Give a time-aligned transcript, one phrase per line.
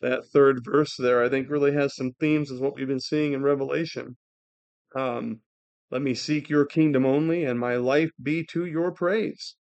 [0.00, 3.32] that third verse there, I think, really has some themes as what we've been seeing
[3.32, 4.16] in Revelation.
[4.94, 5.40] Um,
[5.90, 9.56] let me seek your kingdom only, and my life be to your praise.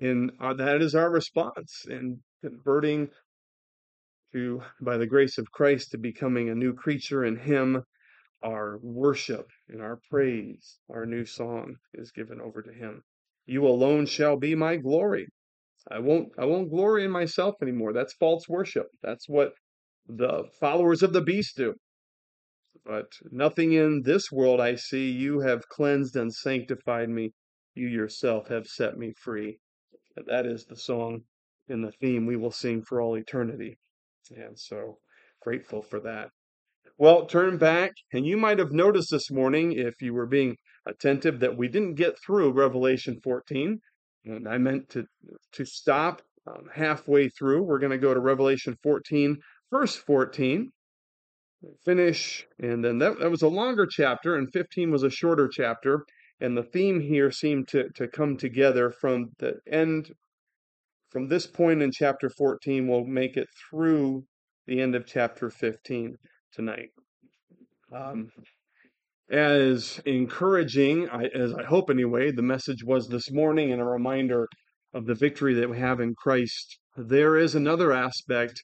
[0.00, 3.10] And uh, that is our response in converting
[4.32, 7.84] to, by the grace of Christ, to becoming a new creature in Him.
[8.42, 13.02] Our worship and our praise, our new song is given over to Him.
[13.46, 15.28] You alone shall be my glory.
[15.90, 17.92] I won't I won't glory in myself anymore.
[17.92, 18.88] That's false worship.
[19.02, 19.52] That's what
[20.06, 21.74] the followers of the beast do.
[22.84, 27.32] But nothing in this world I see you have cleansed and sanctified me.
[27.74, 29.60] You yourself have set me free.
[30.16, 31.24] That is the song
[31.68, 33.78] and the theme we will sing for all eternity.
[34.30, 34.98] And so
[35.40, 36.30] grateful for that.
[36.96, 41.38] Well, turn back, and you might have noticed this morning, if you were being attentive,
[41.40, 43.80] that we didn't get through Revelation 14.
[44.28, 45.04] And I meant to,
[45.52, 47.62] to stop um, halfway through.
[47.62, 49.38] We're going to go to Revelation 14,
[49.70, 50.70] verse 14,
[51.84, 56.04] finish, and then that, that was a longer chapter, and 15 was a shorter chapter.
[56.40, 60.12] And the theme here seemed to, to come together from the end,
[61.10, 64.24] from this point in chapter 14, we'll make it through
[64.66, 66.16] the end of chapter 15
[66.52, 66.90] tonight.
[67.92, 68.28] Um,
[69.30, 74.48] as encouraging, as I hope anyway, the message was this morning and a reminder
[74.94, 78.62] of the victory that we have in Christ, there is another aspect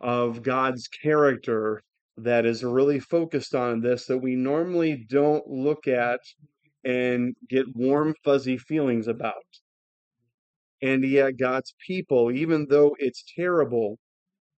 [0.00, 1.82] of God's character
[2.16, 6.20] that is really focused on this that we normally don't look at
[6.84, 9.34] and get warm, fuzzy feelings about.
[10.80, 13.98] And yet, God's people, even though it's terrible,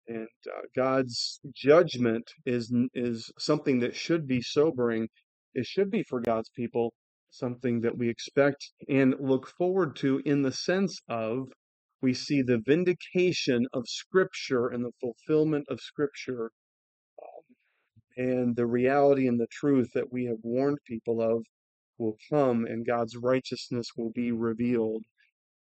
[0.08, 5.10] and uh, God's judgment is is something that should be sobering.
[5.58, 6.94] It should be for God's people
[7.32, 11.50] something that we expect and look forward to in the sense of
[12.02, 16.52] we see the vindication of Scripture and the fulfillment of Scripture
[17.24, 17.56] um,
[18.18, 21.46] and the reality and the truth that we have warned people of
[21.98, 25.06] will come and God's righteousness will be revealed.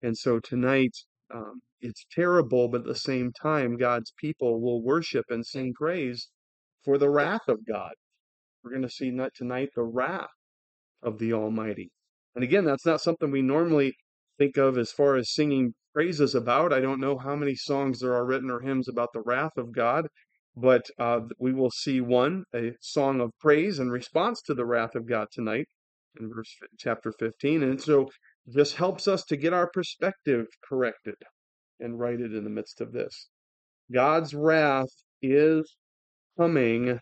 [0.02, 0.96] And so tonight,
[1.34, 6.28] um, it's terrible, but at the same time, God's people will worship and sing praise
[6.84, 7.94] for the wrath of God.
[8.62, 10.30] We're going to see tonight the wrath
[11.02, 11.90] of the Almighty.
[12.34, 13.94] And again, that's not something we normally
[14.38, 16.72] think of as far as singing praises about.
[16.72, 19.72] I don't know how many songs there are written or hymns about the wrath of
[19.72, 20.06] God,
[20.56, 24.94] but uh, we will see one, a song of praise in response to the wrath
[24.94, 25.66] of God tonight
[26.18, 27.62] in verse chapter 15.
[27.62, 28.08] And so
[28.46, 31.16] this helps us to get our perspective corrected
[31.80, 33.28] and righted in the midst of this.
[33.92, 34.88] God's wrath
[35.20, 35.76] is
[36.38, 37.00] coming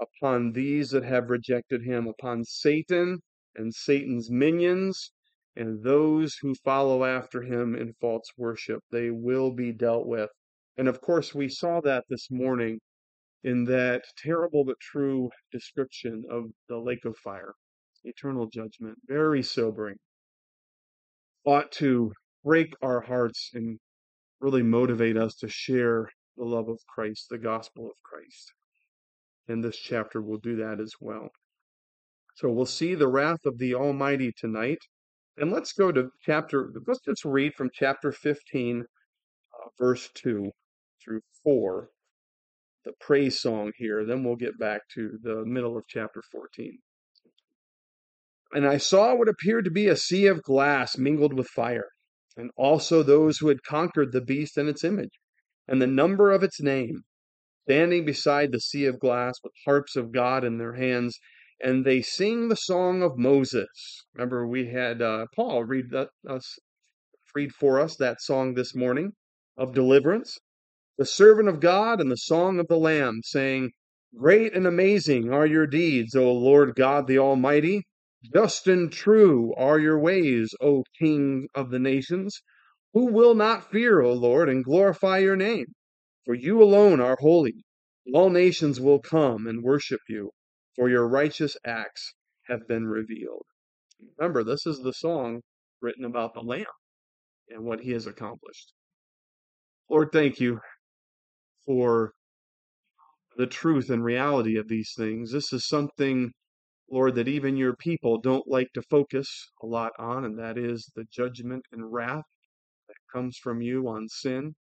[0.00, 3.20] upon these that have rejected him, upon Satan
[3.54, 5.12] and Satan's minions,
[5.56, 8.82] and those who follow after him in false worship.
[8.90, 10.30] They will be dealt with.
[10.76, 12.80] And of course, we saw that this morning
[13.42, 17.54] in that terrible but true description of the lake of fire,
[18.04, 19.96] eternal judgment, very sobering.
[21.44, 22.12] Ought to
[22.44, 23.78] break our hearts and
[24.40, 28.52] really motivate us to share the love of Christ, the gospel of Christ.
[29.48, 31.30] And this chapter will do that as well.
[32.34, 34.78] So we'll see the wrath of the Almighty tonight.
[35.36, 40.50] And let's go to chapter, let's just read from chapter 15, uh, verse 2
[41.02, 41.88] through 4,
[42.84, 44.04] the praise song here.
[44.04, 46.78] Then we'll get back to the middle of chapter 14.
[48.52, 51.88] And I saw what appeared to be a sea of glass mingled with fire
[52.36, 55.18] and also those who had conquered the beast and its image,
[55.66, 57.02] and the number of its name,
[57.68, 61.18] standing beside the sea of glass with harps of God in their hands,
[61.60, 64.04] and they sing the song of Moses.
[64.14, 66.58] Remember, we had uh, Paul read that, us
[67.34, 69.12] read for us that song this morning
[69.56, 70.38] of deliverance,
[70.96, 73.72] the servant of God, and the song of the Lamb, saying,
[74.16, 77.82] "Great and amazing are your deeds, O Lord God the Almighty."
[78.32, 82.42] Just and true are your ways, O King of the nations.
[82.94, 85.75] Who will not fear, O Lord, and glorify your name?
[86.26, 87.64] For you alone are holy.
[88.12, 90.32] All nations will come and worship you,
[90.74, 92.14] for your righteous acts
[92.48, 93.46] have been revealed.
[94.18, 95.40] Remember, this is the song
[95.80, 96.66] written about the Lamb
[97.48, 98.74] and what he has accomplished.
[99.88, 100.60] Lord, thank you
[101.64, 102.12] for
[103.36, 105.32] the truth and reality of these things.
[105.32, 106.32] This is something
[106.90, 110.90] Lord, that even your people don't like to focus a lot on, and that is
[110.94, 112.24] the judgment and wrath
[112.86, 114.54] that comes from you on sin.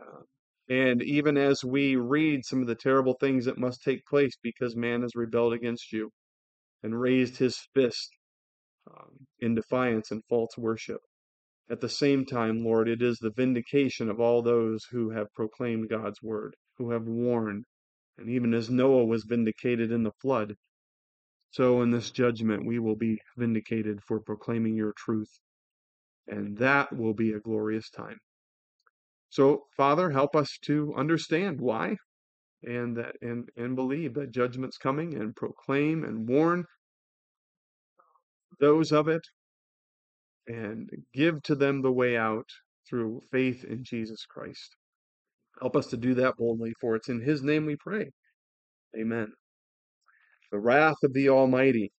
[0.00, 0.22] Uh,
[0.68, 4.76] and even as we read some of the terrible things that must take place because
[4.76, 6.10] man has rebelled against you
[6.82, 8.10] and raised his fist
[8.90, 11.00] um, in defiance and false worship.
[11.70, 15.88] At the same time, Lord, it is the vindication of all those who have proclaimed
[15.88, 17.64] God's word, who have warned.
[18.18, 20.54] And even as Noah was vindicated in the flood,
[21.50, 25.40] so in this judgment we will be vindicated for proclaiming your truth.
[26.26, 28.18] And that will be a glorious time.
[29.30, 31.96] So, Father, help us to understand why
[32.62, 36.64] and that and, and believe that judgment's coming and proclaim and warn
[38.60, 39.22] those of it
[40.46, 42.48] and give to them the way out
[42.88, 44.76] through faith in Jesus Christ.
[45.60, 48.10] Help us to do that boldly, for it's in His name we pray.
[48.98, 49.28] Amen.
[50.50, 51.92] The wrath of the Almighty,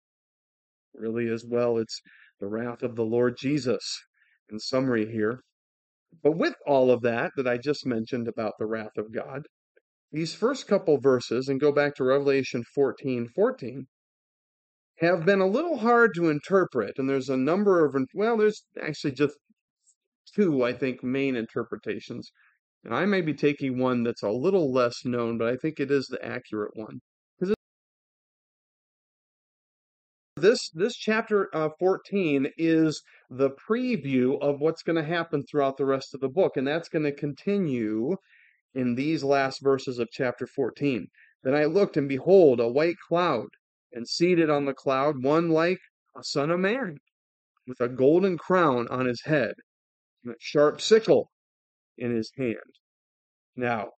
[0.94, 2.00] really, as well, it's
[2.40, 3.84] the wrath of the Lord Jesus,
[4.50, 5.42] in summary here.
[6.22, 9.46] But with all of that that I just mentioned about the wrath of God,
[10.10, 13.86] these first couple verses, and go back to Revelation 14 14,
[14.98, 16.98] have been a little hard to interpret.
[16.98, 19.36] And there's a number of, well, there's actually just
[20.34, 22.30] two, I think, main interpretations.
[22.84, 25.90] And I may be taking one that's a little less known, but I think it
[25.90, 27.00] is the accurate one.
[30.40, 35.84] This this chapter uh, 14 is the preview of what's going to happen throughout the
[35.84, 38.16] rest of the book, and that's going to continue
[38.74, 41.08] in these last verses of chapter 14.
[41.42, 43.48] Then I looked, and behold, a white cloud
[43.92, 45.80] and seated on the cloud one like
[46.16, 46.98] a son of man,
[47.66, 49.54] with a golden crown on his head,
[50.24, 51.30] and a sharp sickle
[51.96, 52.56] in his hand.
[53.56, 53.90] Now,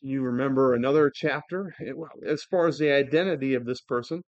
[0.00, 1.74] you remember another chapter?
[1.94, 4.22] well, As far as the identity of this person,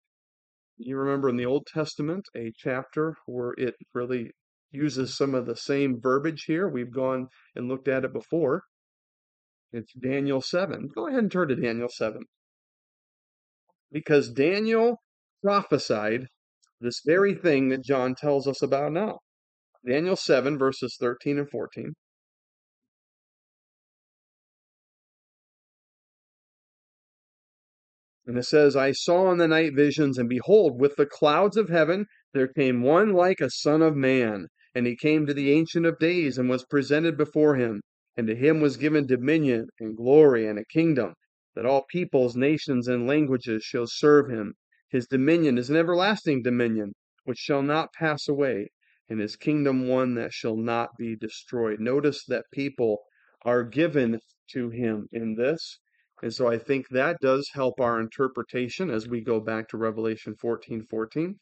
[0.77, 4.31] you remember in the Old Testament a chapter where it really
[4.71, 6.69] uses some of the same verbiage here.
[6.69, 8.63] We've gone and looked at it before.
[9.73, 10.91] It's Daniel 7.
[10.95, 12.23] Go ahead and turn to Daniel 7
[13.91, 15.01] because Daniel
[15.43, 16.27] prophesied
[16.81, 19.19] this very thing that John tells us about now.
[19.87, 21.95] Daniel 7, verses 13 and 14.
[28.27, 31.69] And it says, I saw in the night visions, and behold, with the clouds of
[31.69, 34.49] heaven there came one like a son of man.
[34.75, 37.83] And he came to the Ancient of Days, and was presented before him.
[38.17, 41.15] And to him was given dominion, and glory, and a kingdom
[41.55, 44.55] that all peoples, nations, and languages shall serve him.
[44.91, 46.93] His dominion is an everlasting dominion,
[47.25, 48.69] which shall not pass away,
[49.09, 51.81] and his kingdom one that shall not be destroyed.
[51.81, 53.05] Notice that people
[53.43, 54.21] are given
[54.51, 55.79] to him in this.
[56.23, 60.35] And so I think that does help our interpretation as we go back to Revelation
[60.35, 61.39] 14 14.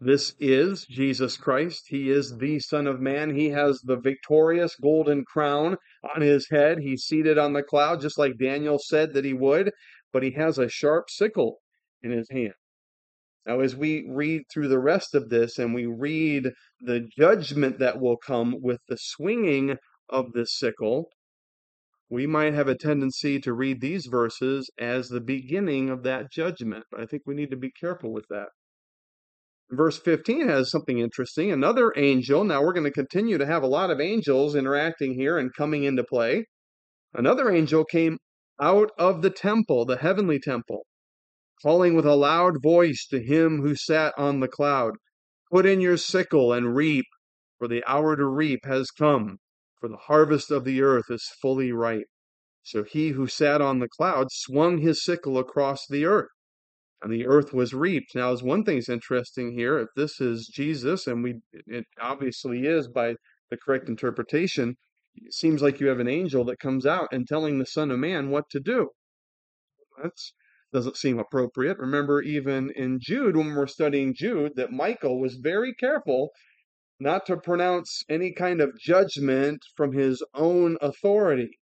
[0.00, 1.86] This is Jesus Christ.
[1.88, 3.34] He is the Son of Man.
[3.34, 5.76] He has the victorious golden crown
[6.14, 6.78] on his head.
[6.80, 9.72] He's seated on the cloud, just like Daniel said that he would,
[10.12, 11.60] but he has a sharp sickle
[12.02, 12.54] in his hand.
[13.46, 18.00] Now, as we read through the rest of this and we read the judgment that
[18.00, 19.76] will come with the swinging
[20.08, 21.08] of this sickle,
[22.08, 26.84] we might have a tendency to read these verses as the beginning of that judgment.
[26.90, 28.48] But I think we need to be careful with that.
[29.70, 31.50] Verse 15 has something interesting.
[31.50, 35.38] Another angel, now we're going to continue to have a lot of angels interacting here
[35.38, 36.46] and coming into play.
[37.14, 38.18] Another angel came
[38.60, 40.86] out of the temple, the heavenly temple,
[41.62, 44.94] calling with a loud voice to him who sat on the cloud
[45.54, 47.04] Put in your sickle and reap,
[47.58, 49.38] for the hour to reap has come,
[49.80, 52.06] for the harvest of the earth is fully ripe.
[52.62, 56.30] So he who sat on the cloud swung his sickle across the earth
[57.04, 58.14] and the earth was reaped.
[58.14, 62.88] Now, as one thing's interesting here, if this is Jesus, and we it obviously is
[62.88, 63.16] by
[63.50, 64.76] the correct interpretation,
[65.14, 67.98] it seems like you have an angel that comes out and telling the Son of
[67.98, 68.88] Man what to do.
[70.02, 70.12] That
[70.72, 71.78] doesn't seem appropriate.
[71.78, 76.30] Remember, even in Jude, when we're studying Jude, that Michael was very careful
[77.04, 81.58] not to pronounce any kind of judgment from his own authority.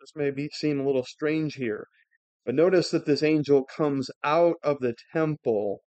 [0.00, 1.86] This may be seem a little strange here.
[2.44, 5.80] But notice that this angel comes out of the temple.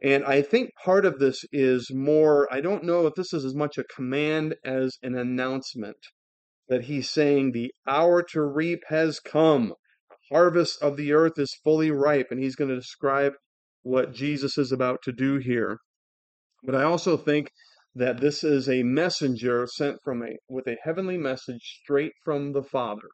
[0.00, 3.54] And I think part of this is more, I don't know if this is as
[3.54, 5.98] much a command as an announcement
[6.68, 9.74] that he's saying, The hour to reap has come.
[10.08, 12.28] The harvest of the earth is fully ripe.
[12.30, 13.32] And he's going to describe
[13.82, 15.78] what Jesus is about to do here.
[16.64, 17.50] But I also think
[17.94, 22.62] that this is a messenger sent from a with a heavenly message straight from the
[22.62, 23.08] Father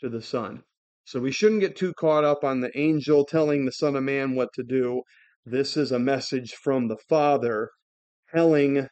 [0.00, 0.62] to the Son.
[1.04, 4.34] So we shouldn't get too caught up on the angel telling the Son of Man
[4.34, 5.02] what to do.
[5.44, 7.70] This is a message from the Father
[8.32, 8.88] telling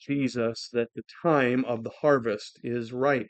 [0.00, 3.26] Jesus that the time of the harvest is ripe.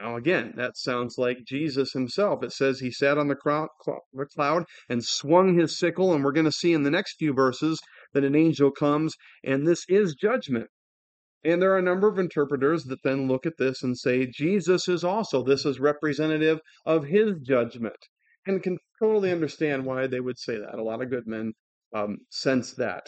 [0.00, 2.42] Now, again, that sounds like Jesus himself.
[2.42, 6.52] It says he sat on the cloud and swung his sickle, and we're going to
[6.52, 7.78] see in the next few verses
[8.12, 9.14] that an angel comes,
[9.44, 10.68] and this is judgment.
[11.44, 14.88] And there are a number of interpreters that then look at this and say Jesus
[14.88, 17.96] is also, this is representative of his judgment.
[18.46, 20.78] And can totally understand why they would say that.
[20.78, 21.52] A lot of good men
[21.92, 23.06] um, sense that.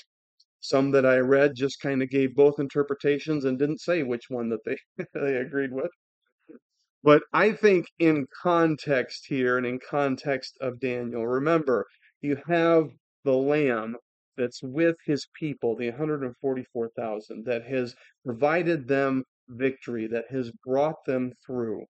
[0.61, 4.49] Some that I read just kind of gave both interpretations and didn't say which one
[4.49, 4.79] that they,
[5.15, 5.91] they agreed with.
[7.05, 11.87] But I think in context here and in context of Daniel, remember,
[12.23, 12.89] you have
[13.25, 13.97] the Lamb
[14.37, 21.33] that's with his people, the 144,000, that has provided them victory, that has brought them
[21.47, 21.85] through.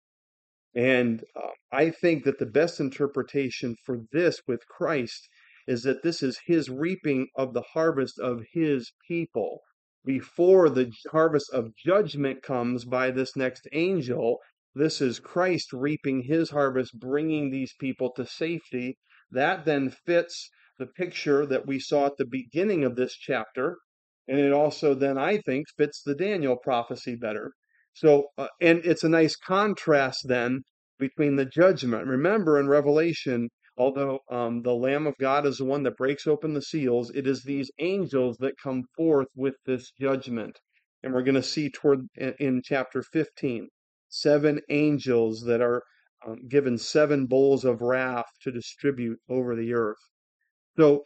[0.75, 5.29] And uh, I think that the best interpretation for this with Christ
[5.67, 9.61] is that this is his reaping of the harvest of his people
[10.05, 14.39] before the harvest of judgment comes by this next angel.
[14.75, 18.97] This is Christ reaping his harvest, bringing these people to safety.
[19.31, 23.77] That then fits the picture that we saw at the beginning of this chapter.
[24.27, 27.53] And it also then, I think, fits the Daniel prophecy better.
[27.93, 30.63] So, uh, and it's a nice contrast then
[30.99, 32.07] between the judgment.
[32.07, 36.55] Remember in Revelation, although um, the Lamb of God is the one that breaks open
[36.55, 40.59] the seals, it is these angels that come forth with this judgment.
[41.03, 43.69] And we're going to see toward in, in chapter 15
[44.09, 45.83] seven angels that are
[46.27, 49.99] um, given seven bowls of wrath to distribute over the earth.
[50.81, 51.05] So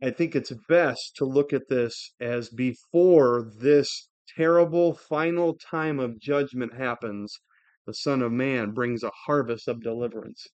[0.00, 6.20] I think it's best to look at this as before this terrible final time of
[6.20, 7.36] judgment happens,
[7.84, 10.46] the Son of Man brings a harvest of deliverance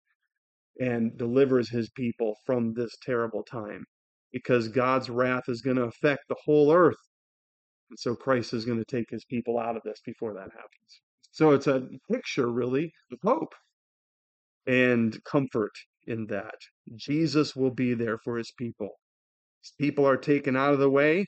[0.79, 3.85] and delivers his people from this terrible time
[4.31, 6.97] because God's wrath is going to affect the whole earth.
[7.91, 11.01] And so Christ is going to take his people out of this before that happens.
[11.29, 13.53] So it's a picture, really, of hope
[14.65, 15.73] and comfort
[16.05, 16.55] in that.
[16.95, 18.99] Jesus will be there for his people.
[19.61, 21.27] His people are taken out of the way,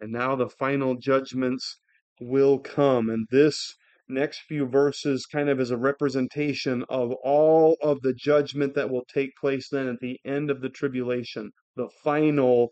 [0.00, 1.78] and now the final judgments
[2.20, 3.10] will come.
[3.10, 3.74] And this
[4.08, 9.04] next few verses kind of is a representation of all of the judgment that will
[9.12, 12.70] take place then at the end of the tribulation, the final,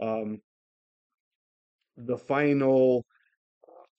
[0.00, 0.40] um,
[1.96, 3.04] the final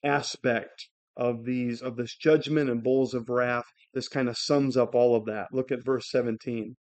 [0.04, 3.66] aspect of these of this judgment and bowls of wrath.
[3.94, 5.48] This kind of sums up all of that.
[5.52, 6.76] Look at verse 17.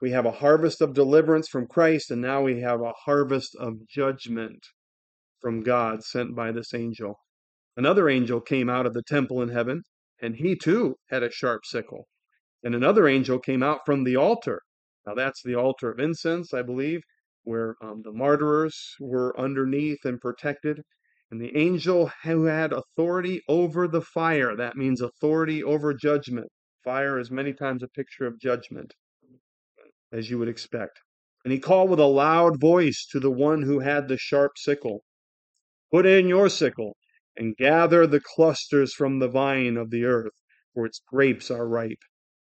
[0.00, 3.86] We have a harvest of deliverance from Christ, and now we have a harvest of
[3.86, 4.66] judgment
[5.42, 7.20] from God sent by this angel.
[7.76, 9.82] Another angel came out of the temple in heaven,
[10.22, 12.08] and he too had a sharp sickle.
[12.62, 14.62] And another angel came out from the altar.
[15.06, 17.02] Now, that's the altar of incense, I believe,
[17.42, 20.80] where um, the martyrers were underneath and protected.
[21.30, 26.48] And the angel who had authority over the fire, that means authority over judgment.
[26.84, 28.94] Fire is many times a picture of judgment
[30.12, 31.00] as you would expect.
[31.44, 35.04] And he called with a loud voice to the one who had the sharp sickle
[35.90, 36.96] Put in your sickle
[37.36, 40.34] and gather the clusters from the vine of the earth,
[40.72, 42.04] for its grapes are ripe.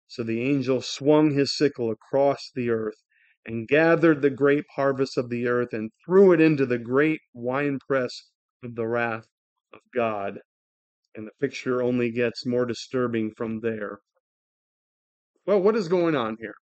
[0.09, 2.97] So the angel swung his sickle across the earth
[3.47, 8.29] and gathered the grape harvest of the earth and threw it into the great winepress
[8.65, 9.29] of the wrath
[9.73, 10.41] of God.
[11.15, 14.01] And the picture only gets more disturbing from there.
[15.47, 16.57] Well, what is going on here?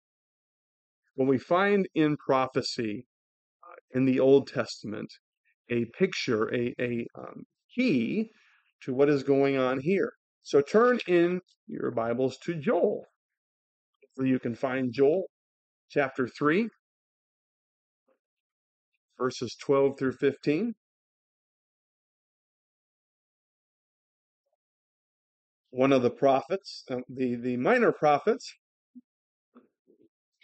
[1.16, 3.06] When we find in prophecy
[3.64, 5.12] uh, in the Old Testament
[5.72, 7.44] a picture, a, a um,
[7.74, 8.30] key
[8.84, 10.12] to what is going on here.
[10.44, 13.06] So turn in your Bibles to Joel.
[14.04, 15.26] Hopefully you can find Joel
[15.90, 16.70] chapter 3,
[19.18, 20.74] verses 12 through 15.
[25.72, 28.54] One of the prophets, uh, the, the minor prophets,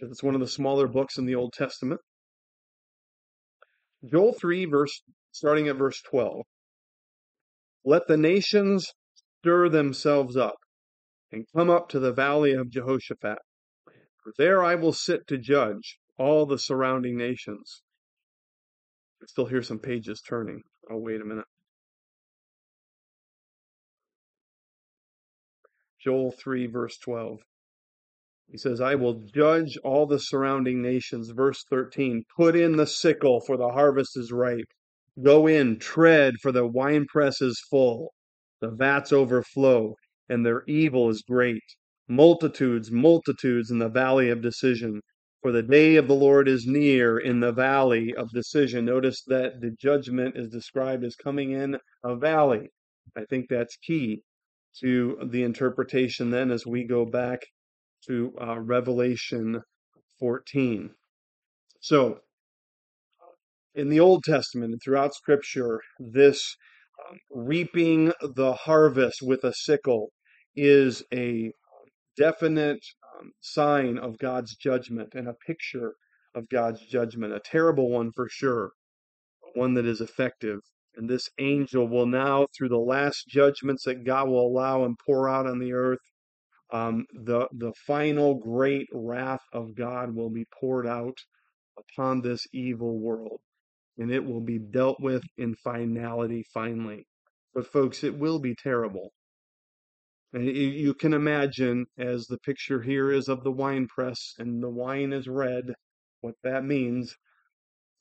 [0.02, 2.02] because it's one of the smaller books in the Old Testament.
[4.10, 6.42] Joel 3, verse starting at verse 12.
[7.86, 8.88] Let the nations
[9.40, 10.56] stir themselves up
[11.32, 13.38] and come up to the valley of Jehoshaphat.
[14.24, 17.84] For there I will sit to judge all the surrounding nations.
[19.22, 20.64] I still hear some pages turning.
[20.90, 21.46] Oh, wait a minute.
[26.04, 27.38] Joel 3, verse 12.
[28.52, 31.30] He says, I will judge all the surrounding nations.
[31.30, 34.68] Verse 13 Put in the sickle, for the harvest is ripe.
[35.24, 38.14] Go in, tread, for the winepress is full.
[38.60, 39.96] The vats overflow,
[40.28, 41.64] and their evil is great.
[42.10, 45.00] Multitudes, multitudes in the valley of decision.
[45.42, 48.84] For the day of the Lord is near in the valley of decision.
[48.84, 52.70] Notice that the judgment is described as coming in a valley.
[53.16, 54.24] I think that's key
[54.82, 57.44] to the interpretation then as we go back
[58.08, 59.62] to uh, Revelation
[60.20, 60.92] 14.
[61.80, 62.20] So,
[63.74, 66.56] in the Old Testament and throughout Scripture, this
[67.10, 70.12] um, reaping the harvest with a sickle
[70.56, 71.52] is a
[72.18, 72.84] definite
[73.20, 75.94] um, sign of God's judgment and a picture
[76.36, 78.72] of God's judgment, a terrible one for sure,
[79.56, 80.60] one that is effective.
[80.96, 85.30] And this angel will now, through the last judgments that God will allow and pour
[85.30, 86.00] out on the earth,
[86.72, 91.18] um, the the final great wrath of God will be poured out
[91.78, 93.42] upon this evil world,
[93.98, 97.06] and it will be dealt with in finality finally.
[97.54, 99.12] But folks, it will be terrible.
[100.34, 104.70] And you can imagine, as the picture here is of the wine press, and the
[104.70, 105.74] wine is red,
[106.22, 107.18] what that means.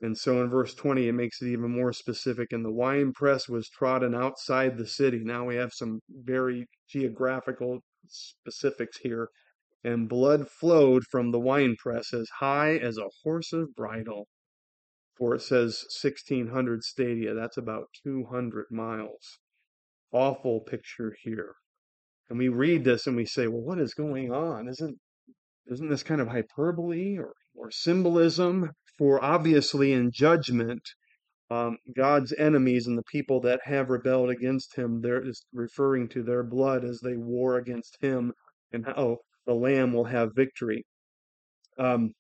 [0.00, 2.52] And so in verse 20, it makes it even more specific.
[2.52, 5.20] And the wine press was trodden outside the city.
[5.24, 9.28] Now we have some very geographical specifics here.
[9.82, 14.28] And blood flowed from the winepress as high as a horse's bridle.
[15.16, 17.34] For it says 1600 stadia.
[17.34, 19.38] That's about 200 miles.
[20.12, 21.54] Awful picture here.
[22.28, 24.68] And we read this and we say, well, what is going on?
[24.68, 24.98] Isn't
[25.66, 28.72] isn't this kind of hyperbole or, or symbolism?
[28.98, 30.82] For obviously in judgment,
[31.50, 36.22] um, God's enemies and the people that have rebelled against him, there is referring to
[36.22, 38.32] their blood as they war against him
[38.72, 40.84] and how the Lamb will have victory.
[41.78, 42.12] Um,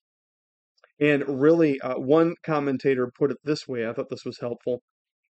[0.98, 3.86] and really, uh, one commentator put it this way.
[3.86, 4.82] I thought this was helpful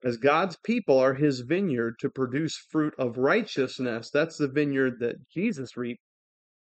[0.04, 4.10] as God's people are his vineyard to produce fruit of righteousness.
[4.10, 6.02] That's the vineyard that Jesus reaped.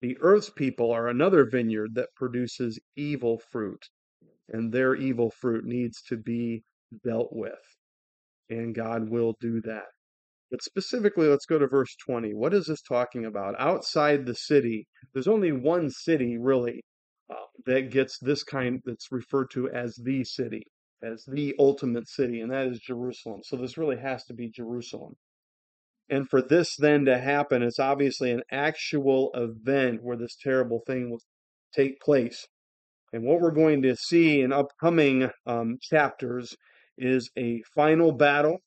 [0.03, 3.83] The earth's people are another vineyard that produces evil fruit,
[4.49, 6.65] and their evil fruit needs to be
[7.05, 7.53] dealt with.
[8.49, 9.87] And God will do that.
[10.51, 12.35] But specifically, let's go to verse 20.
[12.35, 13.55] What is this talking about?
[13.59, 16.83] Outside the city, there's only one city really
[17.31, 20.65] uh, that gets this kind that's referred to as the city
[21.03, 23.41] as the ultimate city, and that is Jerusalem.
[23.45, 25.15] So this really has to be Jerusalem.
[26.09, 31.11] And for this then to happen, it's obviously an actual event where this terrible thing
[31.11, 31.23] will
[31.75, 32.47] take place.
[33.13, 36.55] And what we're going to see in upcoming um, chapters
[37.01, 38.59] is a final battle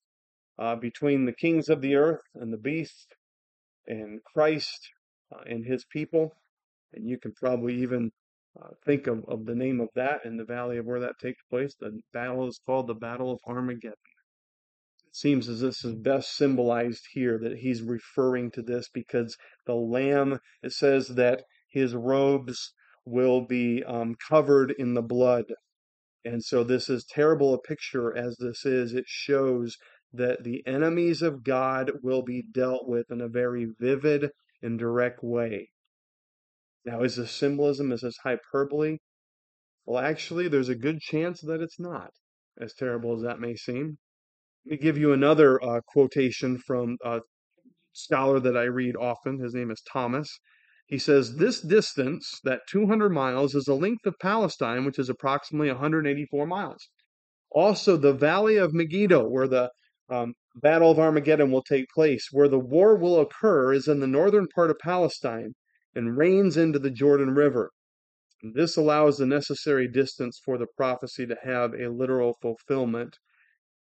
[0.60, 3.16] uh, between the kings of the earth and the beast
[3.88, 4.90] and Christ
[5.34, 6.34] uh, and his people.
[6.94, 8.12] And you can probably even
[8.62, 11.42] uh, think of, of the name of that in the valley of where that takes
[11.50, 11.76] place.
[11.80, 13.96] The battle is called the Battle of Armageddon.
[15.08, 19.76] It seems as this is best symbolized here that he's referring to this because the
[19.76, 22.74] Lamb, it says that his robes
[23.06, 25.46] will be um, covered in the blood.
[26.26, 28.94] And so, this is terrible a picture as this is.
[28.94, 29.78] It shows
[30.14, 34.32] that the enemies of God will be dealt with in a very vivid
[34.62, 35.70] and direct way.
[36.86, 37.92] Now, is this symbolism?
[37.92, 38.98] Is this hyperbole?
[39.86, 42.12] Well, actually, there's a good chance that it's not,
[42.60, 43.98] as terrible as that may seem.
[44.66, 47.22] Let me give you another uh, quotation from a
[47.92, 49.40] scholar that I read often.
[49.40, 50.40] His name is Thomas.
[50.94, 55.70] He says, This distance, that 200 miles, is the length of Palestine, which is approximately
[55.70, 56.88] 184 miles.
[57.50, 59.72] Also, the valley of Megiddo, where the
[60.08, 64.06] um, Battle of Armageddon will take place, where the war will occur, is in the
[64.06, 65.56] northern part of Palestine
[65.96, 67.72] and rains into the Jordan River.
[68.44, 73.18] This allows the necessary distance for the prophecy to have a literal fulfillment.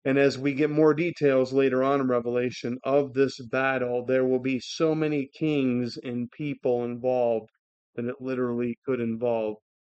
[0.05, 4.39] And as we get more details later on in Revelation of this battle, there will
[4.39, 7.49] be so many kings and people involved
[7.95, 9.57] that it literally could involve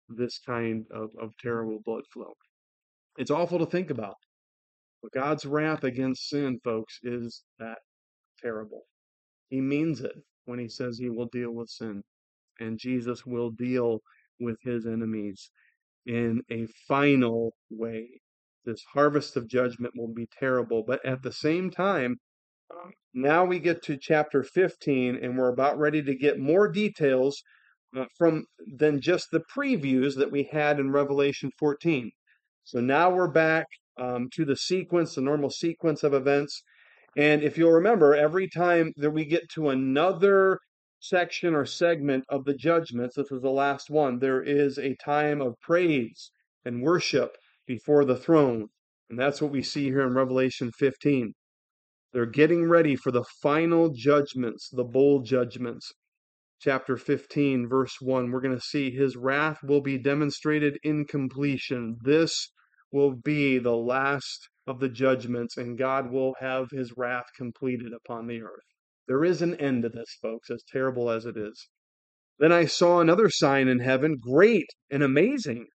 [0.10, 2.34] this kind of, of terrible blood flow.
[3.18, 4.16] It's awful to think about.
[5.04, 7.80] But God's wrath against sin, folks, is that
[8.42, 8.84] terrible.
[9.50, 12.04] He means it when he says he will deal with sin.
[12.60, 14.00] And Jesus will deal
[14.40, 15.52] with his enemies
[16.06, 18.22] in a final way.
[18.66, 20.84] This harvest of judgment will be terrible.
[20.86, 22.18] But at the same time,
[22.72, 27.42] um, now we get to chapter 15, and we're about ready to get more details
[27.98, 28.46] uh, from
[28.78, 32.12] than just the previews that we had in Revelation 14.
[32.64, 33.68] So now we're back
[34.00, 36.64] um, to the sequence, the normal sequence of events.
[37.18, 40.60] And if you'll remember, every time that we get to another
[41.00, 45.42] section or segment of the judgments, this is the last one, there is a time
[45.42, 46.32] of praise
[46.64, 48.68] and worship before the throne.
[49.10, 51.34] And that's what we see here in Revelation 15.
[52.14, 55.92] They're getting ready for the final judgments, the bowl judgments.
[56.60, 61.98] Chapter 15, verse 1, we're going to see his wrath will be demonstrated in completion.
[62.04, 62.52] This
[62.92, 68.28] will be the last of the judgments, and God will have his wrath completed upon
[68.28, 68.66] the earth.
[69.08, 71.70] There is an end to this, folks, as terrible as it is.
[72.38, 75.68] Then I saw another sign in heaven, great and amazing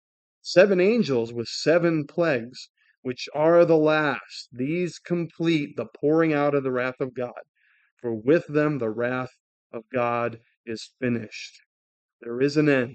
[0.46, 2.70] seven angels with seven plagues,
[3.02, 7.42] which are the last, these complete the pouring out of the wrath of God.
[8.00, 9.32] For with them the wrath
[9.72, 11.60] of God is finished.
[12.20, 12.94] There is an end,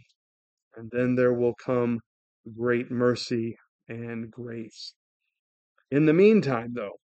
[0.77, 1.99] and then there will come
[2.57, 4.93] great mercy and grace.
[5.89, 7.01] In the meantime, though,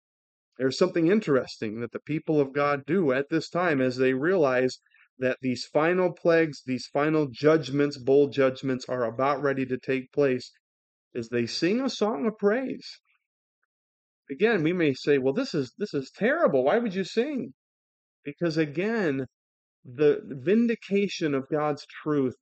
[0.59, 4.77] there's something interesting that the people of God do at this time as they realize
[5.19, 10.51] that these final plagues, these final judgments, bowl judgments are about ready to take place,
[11.13, 12.99] is they sing a song of praise.
[14.29, 16.63] Again, we may say, well, this is this is terrible.
[16.63, 17.53] Why would you sing?
[18.23, 19.27] Because again,
[19.85, 22.35] the vindication of God's truth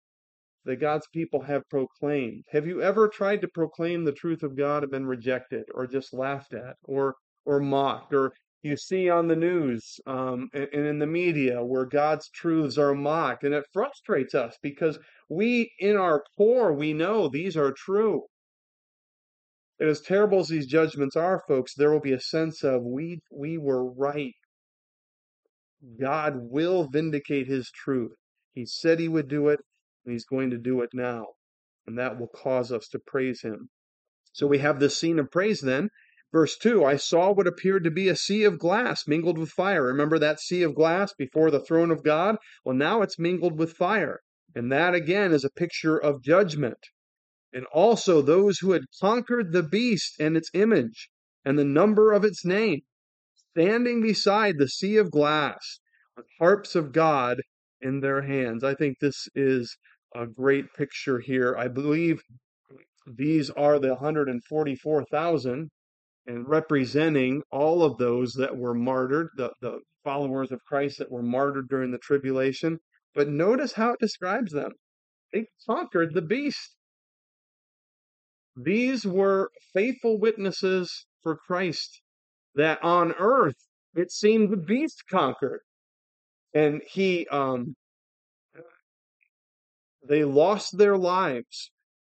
[0.65, 2.45] that God's people have proclaimed.
[2.51, 6.13] Have you ever tried to proclaim the truth of God and been rejected or just
[6.13, 8.31] laughed at or or mocked or
[8.63, 12.95] you see on the news um, and, and in the media where God's truths are
[12.95, 14.97] mocked and it frustrates us because
[15.29, 18.23] we in our core we know these are true.
[19.79, 23.19] And as terrible as these judgments are, folks, there will be a sense of we
[23.31, 24.33] we were right.
[25.99, 28.15] God will vindicate his truth.
[28.53, 29.59] He said he would do it,
[30.05, 31.25] and he's going to do it now.
[31.85, 33.67] And that will cause us to praise him.
[34.31, 35.89] So we have this scene of praise then.
[36.33, 39.83] Verse 2 I saw what appeared to be a sea of glass mingled with fire.
[39.83, 42.37] Remember that sea of glass before the throne of God?
[42.65, 44.19] Well, now it's mingled with fire.
[44.55, 46.79] And that again is a picture of judgment.
[47.53, 51.11] And also those who had conquered the beast and its image
[51.45, 52.81] and the number of its name,
[53.51, 55.81] standing beside the sea of glass
[56.17, 57.43] with harps of God
[57.79, 58.63] in their hands.
[58.63, 59.77] I think this is
[60.15, 61.55] a great picture here.
[61.55, 62.23] I believe
[63.05, 65.69] these are the 144,000
[66.25, 71.23] and representing all of those that were martyred, the, the followers of Christ that were
[71.23, 72.79] martyred during the tribulation.
[73.15, 74.71] But notice how it describes them.
[75.31, 76.75] They conquered the beast.
[78.55, 82.01] These were faithful witnesses for Christ
[82.55, 83.57] that on earth
[83.95, 85.61] it seemed the beast conquered.
[86.53, 87.75] And he um
[90.07, 91.71] they lost their lives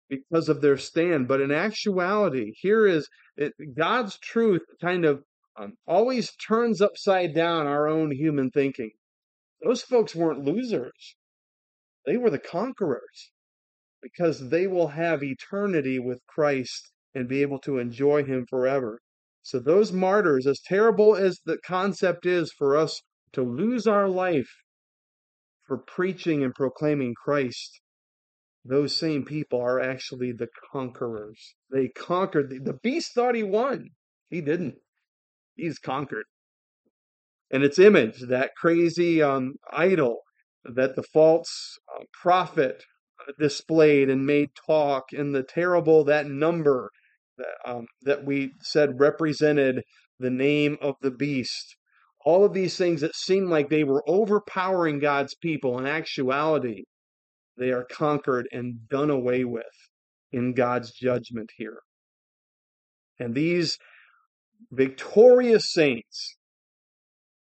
[0.09, 1.27] because of their stand.
[1.27, 5.23] But in actuality, here is it, God's truth kind of
[5.59, 8.91] um, always turns upside down our own human thinking.
[9.63, 11.15] Those folks weren't losers,
[12.05, 13.31] they were the conquerors
[14.01, 18.99] because they will have eternity with Christ and be able to enjoy Him forever.
[19.41, 23.01] So, those martyrs, as terrible as the concept is for us
[23.33, 24.49] to lose our life
[25.65, 27.81] for preaching and proclaiming Christ,
[28.67, 31.55] those same people are actually the conquerors.
[31.71, 32.49] They conquered.
[32.49, 33.89] The, the beast thought he won.
[34.29, 34.75] He didn't.
[35.55, 36.25] He's conquered.
[37.49, 40.19] And its image, that crazy um, idol
[40.65, 42.83] that the false uh, prophet
[43.21, 46.89] uh, displayed and made talk, and the terrible, that number
[47.37, 49.83] that, um, that we said represented
[50.19, 51.77] the name of the beast.
[52.25, 56.83] All of these things that seemed like they were overpowering God's people, in actuality,
[57.57, 59.65] they are conquered and done away with
[60.31, 61.79] in God's judgment here.
[63.19, 63.77] And these
[64.71, 66.35] victorious saints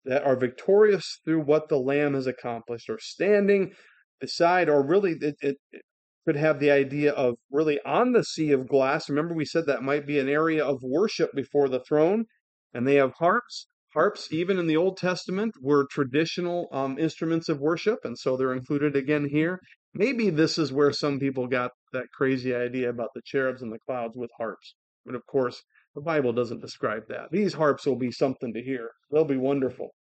[0.05, 3.73] that are victorious through what the Lamb has accomplished are standing
[4.19, 5.81] beside, or really, it, it, it
[6.25, 9.09] could have the idea of really on the sea of glass.
[9.09, 12.25] Remember, we said that might be an area of worship before the throne,
[12.73, 13.67] and they have harps.
[13.93, 18.53] Harps, even in the Old Testament, were traditional um, instruments of worship, and so they're
[18.53, 19.59] included again here.
[19.93, 23.79] Maybe this is where some people got that crazy idea about the cherubs and the
[23.87, 24.75] clouds with harps.
[25.05, 25.61] But of course,
[25.93, 27.31] the Bible doesn't describe that.
[27.31, 28.91] These harps will be something to hear.
[29.11, 29.93] They'll be wonderful.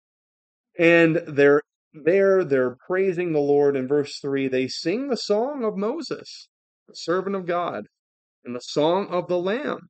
[0.79, 4.47] And they're there, they're praising the Lord in verse 3.
[4.47, 6.49] They sing the song of Moses,
[6.87, 7.87] the servant of God,
[8.45, 9.89] and the song of the Lamb.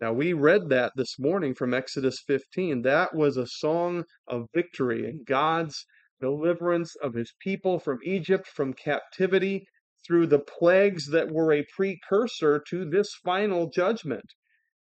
[0.00, 2.82] Now, we read that this morning from Exodus 15.
[2.82, 5.86] That was a song of victory and God's
[6.20, 9.66] deliverance of his people from Egypt, from captivity,
[10.06, 14.34] through the plagues that were a precursor to this final judgment.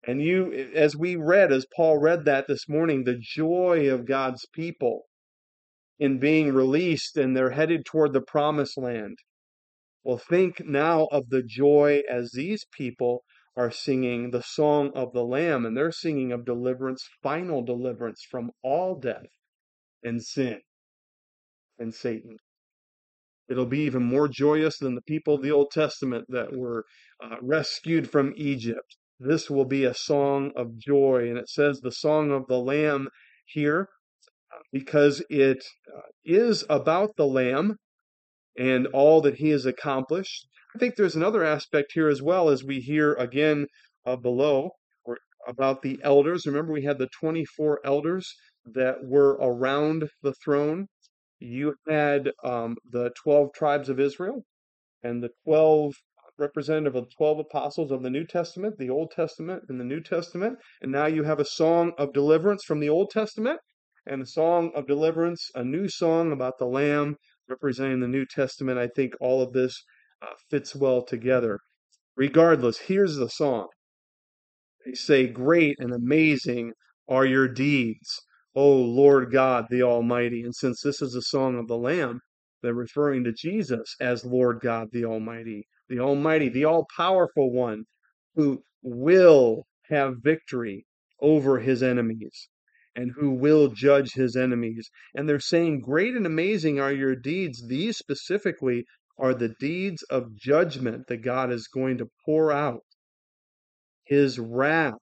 [0.08, 4.46] And you, as we read, as Paul read that this morning, the joy of God's
[4.54, 5.04] people
[5.98, 9.18] in being released and they're headed toward the promised land.
[10.04, 13.24] Well, think now of the joy as these people
[13.56, 18.52] are singing the song of the Lamb, and they're singing of deliverance, final deliverance from
[18.62, 19.28] all death
[20.04, 20.60] and sin
[21.80, 22.38] and Satan.
[23.48, 26.86] It'll be even more joyous than the people of the Old Testament that were
[27.24, 28.96] uh, rescued from Egypt.
[29.20, 31.30] This will be a song of joy.
[31.30, 33.10] And it says the song of the Lamb
[33.46, 33.90] here
[34.72, 35.64] because it
[35.96, 37.78] uh, is about the Lamb
[38.58, 40.48] and all that he has accomplished.
[40.76, 43.68] I think there's another aspect here as well as we hear again
[44.06, 44.72] uh, below
[45.06, 46.46] were about the elders.
[46.46, 48.34] Remember, we had the 24 elders
[48.66, 50.88] that were around the throne.
[51.40, 54.46] You had um, the 12 tribes of Israel
[55.04, 55.94] and the 12
[56.38, 60.02] representative of the 12 apostles of the New Testament, the Old Testament, and the New
[60.02, 60.58] Testament.
[60.82, 63.60] And now you have a song of deliverance from the Old Testament
[64.06, 67.18] and a song of deliverance, a new song about the Lamb
[67.50, 68.78] representing the New Testament.
[68.78, 69.84] I think all of this
[70.22, 71.60] uh, fits well together.
[72.16, 73.68] Regardless, here's the song.
[74.86, 76.74] They say, Great and amazing
[77.08, 78.22] are your deeds,
[78.56, 80.42] O Lord God the Almighty.
[80.42, 82.22] And since this is a song of the Lamb,
[82.62, 87.84] they're referring to Jesus as Lord God the Almighty, the Almighty, the all powerful one
[88.36, 90.86] who will have victory
[91.22, 92.50] over his enemies
[92.96, 94.90] and who will judge his enemies.
[95.14, 97.68] And they're saying, Great and amazing are your deeds.
[97.68, 98.86] These specifically
[99.18, 102.84] are the deeds of judgment that God is going to pour out,
[104.06, 104.94] his wrath.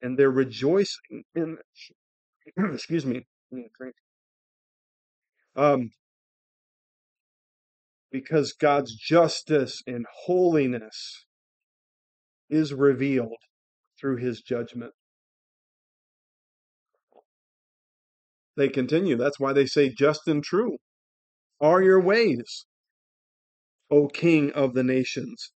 [0.00, 1.58] And they're rejoicing in,
[2.56, 3.26] excuse me,
[5.56, 5.90] um,
[8.10, 11.24] because God's justice and holiness
[12.50, 13.38] is revealed
[14.00, 14.92] through his judgment.
[18.56, 19.16] They continue.
[19.16, 20.76] That's why they say, just and true
[21.60, 22.66] are your ways,
[23.90, 25.52] O King of the nations.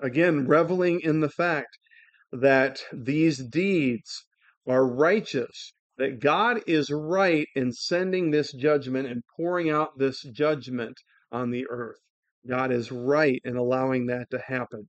[0.00, 1.78] Again, reveling in the fact
[2.32, 4.24] that these deeds
[4.66, 10.96] are righteous, that God is right in sending this judgment and pouring out this judgment
[11.32, 11.98] on the earth.
[12.46, 14.88] God is right in allowing that to happen.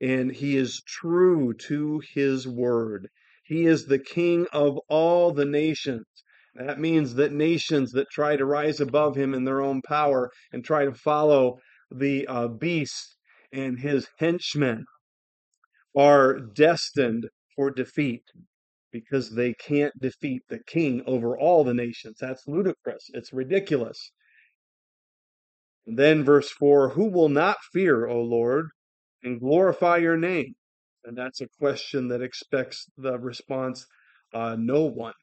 [0.00, 3.08] And he is true to his word.
[3.44, 6.04] He is the king of all the nations.
[6.56, 10.64] That means that nations that try to rise above him in their own power and
[10.64, 11.58] try to follow
[11.90, 13.16] the uh, beast
[13.52, 14.84] and his henchmen
[15.96, 18.24] are destined for defeat
[18.94, 22.16] because they can't defeat the king over all the nations.
[22.20, 23.10] That's ludicrous.
[23.12, 24.12] It's ridiculous.
[25.84, 28.68] And then verse 4 Who will not fear, O Lord,
[29.24, 30.54] and glorify your name?
[31.02, 33.84] And that's a question that expects the response
[34.32, 35.14] uh, no one.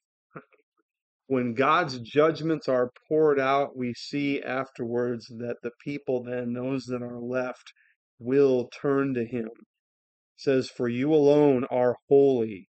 [1.28, 7.02] when God's judgments are poured out, we see afterwards that the people, then, those that
[7.02, 7.72] are left,
[8.20, 9.48] will turn to Him.
[9.48, 12.68] It says, For you alone are holy.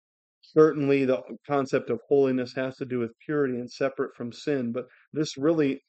[0.54, 4.86] Certainly, the concept of holiness has to do with purity and separate from sin, but
[5.14, 5.82] this really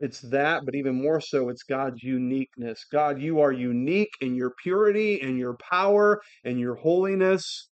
[0.00, 2.86] it's that, but even more so, it's God's uniqueness.
[2.90, 7.68] God, you are unique in your purity and your power and your holiness.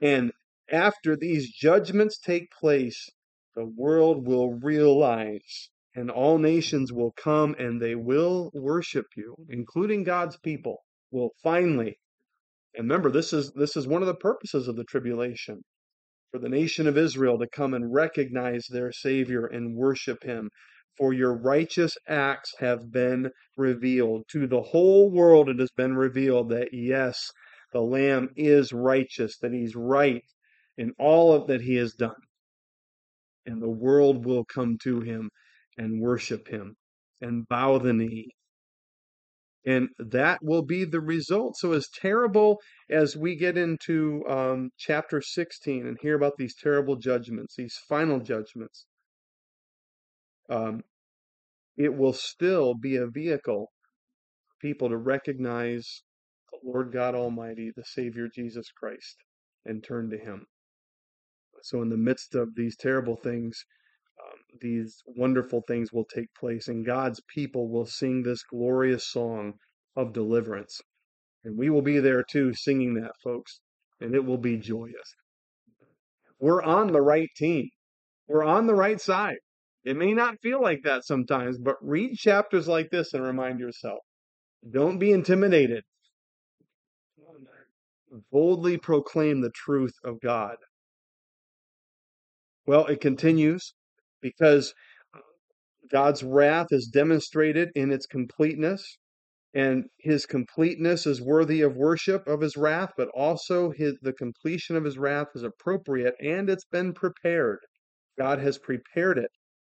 [0.00, 0.32] And
[0.70, 3.10] after these judgments take place,
[3.56, 10.04] the world will realize and all nations will come and they will worship you, including
[10.04, 11.98] God's people will finally.
[12.76, 15.62] And remember, this is this is one of the purposes of the tribulation
[16.32, 20.50] for the nation of Israel to come and recognize their Savior and worship Him
[20.96, 24.24] for your righteous acts have been revealed.
[24.30, 27.30] To the whole world it has been revealed that yes,
[27.72, 30.22] the Lamb is righteous, that he's right
[30.76, 32.14] in all of that he has done.
[33.46, 35.30] And the world will come to him
[35.76, 36.76] and worship him
[37.20, 38.30] and bow the knee.
[39.66, 41.56] And that will be the result.
[41.56, 46.96] So, as terrible as we get into um, chapter 16 and hear about these terrible
[46.96, 48.84] judgments, these final judgments,
[50.50, 50.82] um,
[51.76, 53.72] it will still be a vehicle
[54.48, 56.02] for people to recognize
[56.52, 59.16] the Lord God Almighty, the Savior Jesus Christ,
[59.64, 60.44] and turn to Him.
[61.62, 63.64] So, in the midst of these terrible things,
[64.60, 69.54] these wonderful things will take place, and God's people will sing this glorious song
[69.96, 70.80] of deliverance.
[71.44, 73.60] And we will be there too, singing that, folks,
[74.00, 75.14] and it will be joyous.
[76.38, 77.68] We're on the right team,
[78.26, 79.38] we're on the right side.
[79.84, 83.98] It may not feel like that sometimes, but read chapters like this and remind yourself.
[84.68, 85.84] Don't be intimidated.
[88.30, 90.56] Boldly proclaim the truth of God.
[92.66, 93.74] Well, it continues
[94.24, 94.72] because
[95.14, 95.20] uh,
[95.92, 98.96] God's wrath is demonstrated in its completeness,
[99.52, 104.76] and his completeness is worthy of worship of his wrath, but also his, the completion
[104.76, 107.58] of his wrath is appropriate and it's been prepared.
[108.18, 109.30] God has prepared it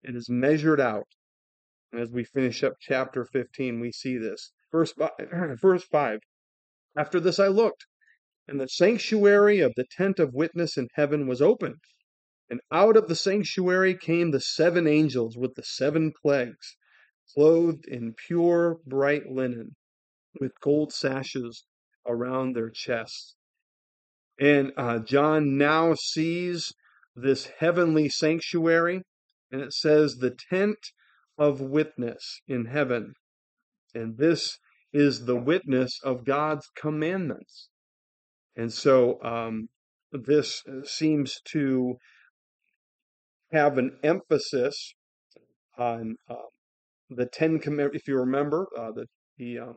[0.04, 1.08] it is measured out.
[1.92, 4.54] And as we finish up chapter 15, we see this.
[4.72, 5.12] Verse 5,
[5.62, 6.20] verse 5
[6.96, 7.86] After this I looked,
[8.48, 11.82] and the sanctuary of the tent of witness in heaven was opened.
[12.50, 16.78] And out of the sanctuary came the seven angels with the seven plagues,
[17.34, 19.76] clothed in pure bright linen,
[20.40, 21.66] with gold sashes
[22.06, 23.36] around their chests.
[24.40, 26.72] And uh, John now sees
[27.16, 29.02] this heavenly sanctuary,
[29.52, 30.78] and it says the tent
[31.38, 33.14] of witness in heaven.
[33.94, 34.58] And this
[34.94, 37.70] is the witness of God's commandments.
[38.56, 39.70] And so um,
[40.12, 41.98] this seems to
[43.52, 44.94] have an emphasis
[45.78, 46.36] on uh,
[47.10, 48.02] the Ten Commandments.
[48.02, 49.06] If you remember, uh, the,
[49.38, 49.76] the um,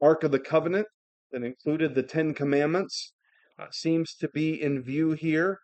[0.00, 0.86] Ark of the Covenant
[1.30, 3.12] that included the Ten Commandments
[3.58, 5.58] uh, seems to be in view here.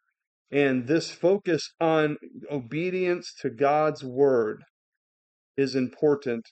[0.50, 2.16] And this focus on
[2.50, 4.62] obedience to God's word
[5.56, 6.46] is important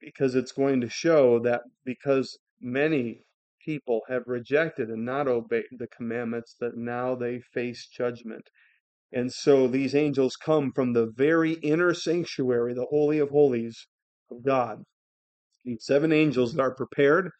[0.00, 3.22] because it's going to show that because many
[3.64, 8.42] people have rejected and not obeyed the commandments, that now they face judgment.
[9.12, 13.88] And so these angels come from the very inner sanctuary, the Holy of Holies
[14.30, 14.84] of God.
[15.64, 17.30] These seven angels that are prepared,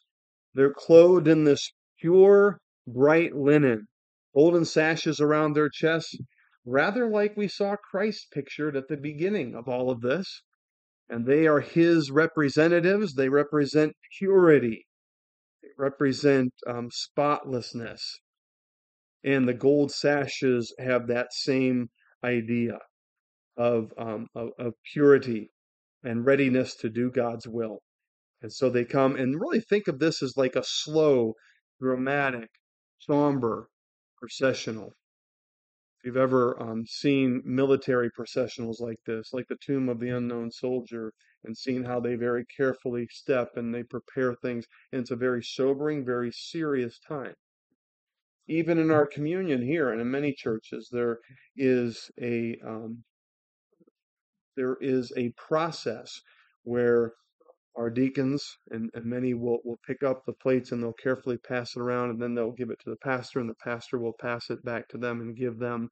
[0.53, 3.87] they're clothed in this pure, bright linen,
[4.35, 6.19] golden sashes around their chests,
[6.65, 10.43] rather like we saw Christ pictured at the beginning of all of this.
[11.09, 13.15] And they are his representatives.
[13.15, 14.87] They represent purity,
[15.63, 18.21] they represent um, spotlessness.
[19.23, 21.91] And the gold sashes have that same
[22.25, 22.79] idea
[23.57, 25.51] of, um, of, of purity
[26.03, 27.83] and readiness to do God's will.
[28.41, 31.35] And so they come and really think of this as like a slow,
[31.81, 32.49] dramatic,
[32.99, 33.69] somber
[34.17, 34.95] processional.
[35.99, 40.51] If you've ever um, seen military processionals like this, like the Tomb of the Unknown
[40.51, 41.13] Soldier,
[41.45, 45.43] and seen how they very carefully step and they prepare things, and it's a very
[45.43, 47.35] sobering, very serious time
[48.51, 51.19] even in our communion here and in many churches, there
[51.57, 53.05] is a um,
[54.57, 56.21] there is a process
[56.65, 57.13] where
[57.77, 61.77] our deacons and, and many will, will pick up the plates and they'll carefully pass
[61.77, 64.51] it around and then they'll give it to the pastor and the pastor will pass
[64.51, 65.89] it back to them and give them.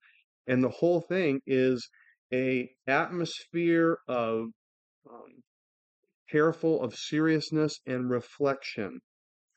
[0.48, 1.88] And the whole thing is
[2.34, 4.48] a atmosphere of
[5.08, 5.42] um,
[6.28, 9.00] careful of seriousness and reflection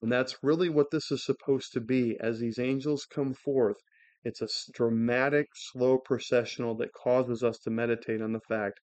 [0.02, 2.18] and that's really what this is supposed to be.
[2.20, 3.78] As these angels come forth,
[4.24, 8.80] it's a dramatic, slow processional that causes us to meditate on the fact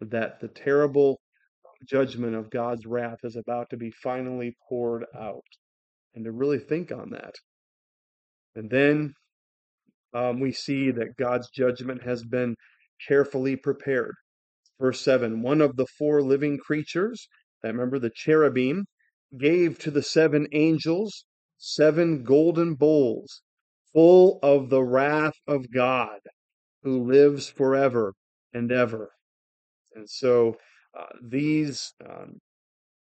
[0.00, 1.20] that the terrible
[1.86, 5.44] judgment of God's wrath is about to be finally poured out,
[6.14, 7.34] and to really think on that.
[8.54, 9.14] And then
[10.14, 12.56] um, we see that God's judgment has been
[13.06, 14.14] carefully prepared.
[14.80, 17.28] Verse 7 One of the four living creatures,
[17.64, 18.86] I remember the cherubim,
[19.38, 21.24] gave to the seven angels
[21.64, 23.40] seven golden bowls
[23.92, 26.18] full of the wrath of God
[26.82, 28.14] who lives forever
[28.52, 29.10] and ever.
[29.94, 30.56] And so
[30.98, 32.40] uh, these, um,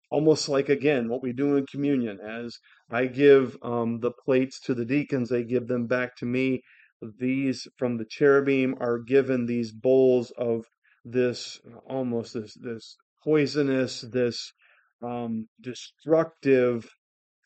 [0.09, 2.57] almost like again what we do in communion, as
[2.89, 6.61] I give um, the plates to the deacons, they give them back to me.
[7.19, 10.65] These from the cherubim are given these bowls of
[11.05, 14.51] this almost this this poisonous, this
[15.01, 16.85] um, destructive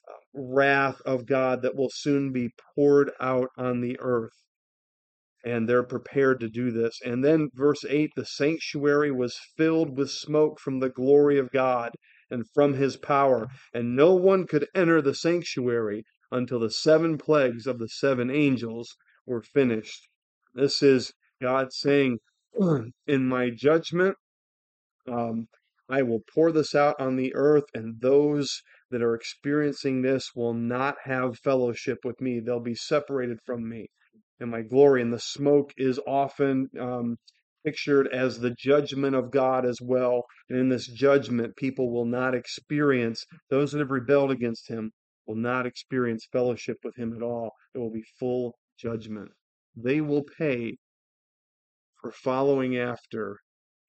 [0.07, 4.33] uh, wrath of God that will soon be poured out on the earth.
[5.43, 6.99] And they're prepared to do this.
[7.03, 11.93] And then, verse 8 the sanctuary was filled with smoke from the glory of God
[12.29, 13.47] and from his power.
[13.73, 18.95] And no one could enter the sanctuary until the seven plagues of the seven angels
[19.25, 20.07] were finished.
[20.53, 21.11] This is
[21.41, 22.19] God saying,
[23.07, 24.15] In my judgment,
[25.07, 25.47] um,
[25.91, 30.53] I will pour this out on the earth, and those that are experiencing this will
[30.53, 32.39] not have fellowship with me.
[32.39, 33.89] They'll be separated from me
[34.39, 35.01] and my glory.
[35.01, 37.17] And the smoke is often um,
[37.65, 40.23] pictured as the judgment of God as well.
[40.49, 44.91] And in this judgment, people will not experience, those that have rebelled against him
[45.27, 47.51] will not experience fellowship with him at all.
[47.75, 49.31] It will be full judgment.
[49.75, 50.77] They will pay
[52.01, 53.37] for following after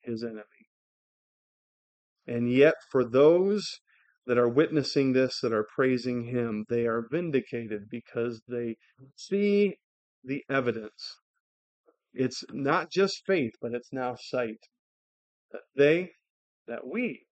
[0.02, 0.61] his enemy.
[2.26, 3.80] And yet, for those
[4.26, 8.76] that are witnessing this, that are praising Him, they are vindicated because they
[9.16, 9.76] see
[10.22, 11.18] the evidence.
[12.14, 14.60] It's not just faith, but it's now sight.
[15.50, 16.12] That they,
[16.68, 17.24] that we,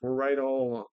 [0.00, 0.86] were right all along.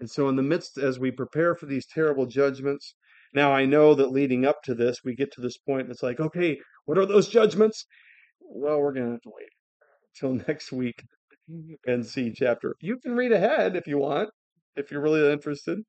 [0.00, 2.94] And so, in the midst, as we prepare for these terrible judgments,
[3.32, 6.02] now I know that leading up to this, we get to this point, and it's
[6.02, 7.84] like, okay, what are those judgments?
[8.40, 9.48] Well, we're going to have to wait
[10.18, 11.02] till next week
[11.86, 12.74] and see chapter.
[12.80, 14.30] You can read ahead if you want,
[14.76, 15.80] if you're really interested.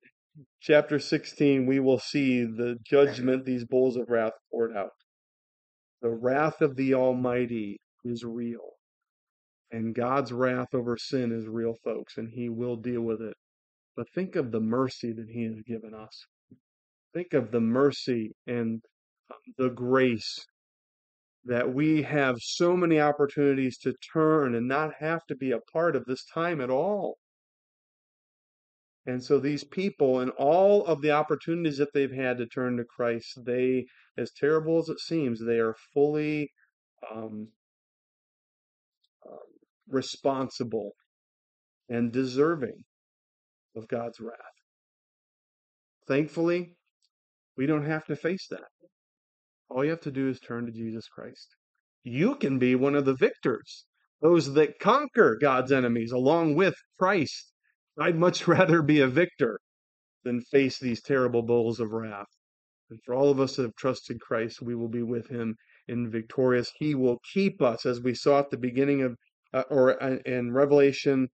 [0.62, 4.92] Chapter 16, we will see the judgment, these bowls of wrath poured out.
[6.02, 8.72] The wrath of the Almighty is real.
[9.72, 13.36] And God's wrath over sin is real, folks, and He will deal with it.
[13.96, 16.26] But think of the mercy that He has given us.
[17.14, 18.82] Think of the mercy and
[19.32, 20.46] um, the grace
[21.46, 25.96] that we have so many opportunities to turn and not have to be a part
[25.96, 27.18] of this time at all.
[29.06, 32.84] And so these people and all of the opportunities that they've had to turn to
[32.84, 33.86] Christ, they,
[34.18, 36.52] as terrible as it seems, they are fully
[37.14, 37.50] um,
[39.28, 39.38] um,
[39.88, 40.94] responsible
[41.88, 42.84] and deserving
[43.76, 44.40] of God's wrath.
[46.08, 46.76] Thankfully,
[47.56, 48.70] we don't have to face that.
[49.70, 51.56] All you have to do is turn to Jesus Christ.
[52.04, 53.86] You can be one of the victors,
[54.22, 57.52] those that conquer God's enemies along with Christ.
[58.00, 59.60] I'd much rather be a victor
[60.24, 62.28] than face these terrible bowls of wrath.
[62.92, 65.56] And for all of us that have trusted Christ, we will be with him
[65.88, 66.72] in victorious.
[66.78, 69.18] He will keep us, as we saw at the beginning of,
[69.52, 71.30] uh, or uh, in Revelation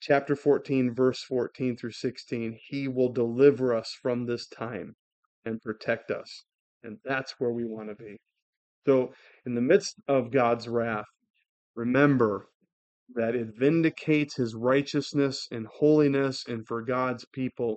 [0.00, 2.58] chapter 14, verse 14 through 16.
[2.68, 4.96] He will deliver us from this time
[5.44, 6.44] and protect us.
[6.82, 8.16] And that's where we want to be.
[8.86, 9.12] So,
[9.46, 11.06] in the midst of God's wrath,
[11.76, 12.48] remember
[13.14, 17.76] that it vindicates his righteousness and holiness, and for God's people,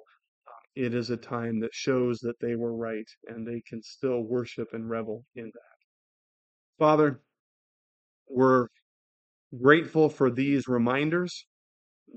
[0.76, 4.70] it is a time that shows that they were right and they can still worship
[4.74, 5.76] and revel in that.
[6.80, 7.22] Father,
[8.28, 8.68] we're
[9.62, 11.45] grateful for these reminders.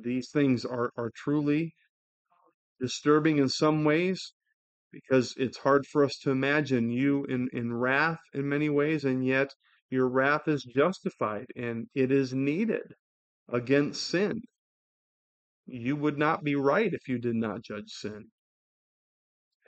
[0.02, 1.74] These things are, are truly
[2.80, 4.32] disturbing in some ways
[4.92, 9.26] because it's hard for us to imagine you in, in wrath in many ways, and
[9.26, 9.54] yet
[9.90, 12.94] your wrath is justified and it is needed
[13.48, 14.42] against sin.
[15.66, 18.26] You would not be right if you did not judge sin.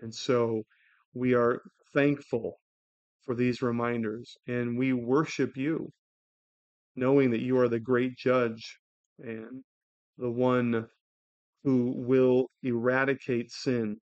[0.01, 0.63] And so
[1.15, 1.61] we are
[1.93, 2.59] thankful
[3.25, 5.91] for these reminders and we worship you,
[6.97, 8.79] knowing that you are the great judge
[9.19, 9.63] and
[10.17, 10.87] the one
[11.65, 13.97] who will eradicate sin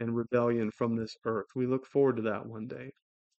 [0.00, 1.46] and rebellion from this earth.
[1.54, 2.90] We look forward to that one day.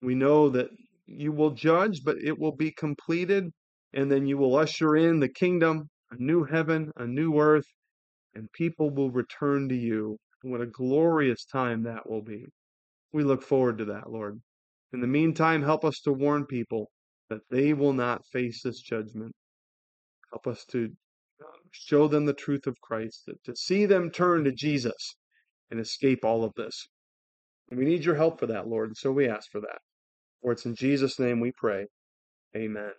[0.01, 0.69] We know that
[1.07, 3.51] you will judge, but it will be completed,
[3.93, 7.65] and then you will usher in the kingdom, a new heaven, a new earth,
[8.35, 12.45] and people will return to you what a glorious time that will be.
[13.11, 14.39] We look forward to that, Lord.
[14.93, 16.91] In the meantime, help us to warn people
[17.29, 19.33] that they will not face this judgment.
[20.31, 20.91] Help us to
[21.41, 25.15] uh, show them the truth of Christ, to see them turn to Jesus
[25.71, 26.87] and escape all of this.
[27.69, 29.79] And we need your help for that, Lord, and so we ask for that.
[30.41, 31.87] For it's in Jesus' name we pray.
[32.55, 32.91] Amen.